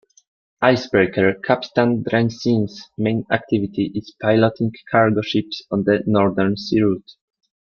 [0.63, 7.11] Icebreaker "Kapitan Dranitsyn"'s main activity is piloting cargo ships on the Northern Sea route.